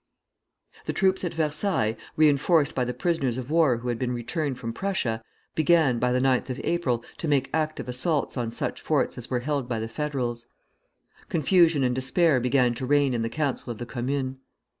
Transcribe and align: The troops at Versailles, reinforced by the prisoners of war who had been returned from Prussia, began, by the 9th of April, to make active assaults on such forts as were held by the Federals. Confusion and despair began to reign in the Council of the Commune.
The 0.87 0.93
troops 0.93 1.23
at 1.23 1.35
Versailles, 1.35 1.95
reinforced 2.17 2.73
by 2.73 2.85
the 2.85 2.93
prisoners 2.95 3.37
of 3.37 3.51
war 3.51 3.77
who 3.77 3.87
had 3.89 3.99
been 3.99 4.13
returned 4.15 4.57
from 4.57 4.73
Prussia, 4.73 5.21
began, 5.53 5.99
by 5.99 6.11
the 6.11 6.19
9th 6.19 6.49
of 6.49 6.59
April, 6.63 7.05
to 7.19 7.27
make 7.27 7.51
active 7.53 7.87
assaults 7.87 8.35
on 8.35 8.51
such 8.51 8.81
forts 8.81 9.15
as 9.19 9.29
were 9.29 9.41
held 9.41 9.69
by 9.69 9.79
the 9.79 9.87
Federals. 9.87 10.47
Confusion 11.29 11.83
and 11.83 11.93
despair 11.93 12.39
began 12.39 12.73
to 12.73 12.87
reign 12.87 13.13
in 13.13 13.21
the 13.21 13.29
Council 13.29 13.69
of 13.69 13.77
the 13.77 13.85
Commune. 13.85 14.39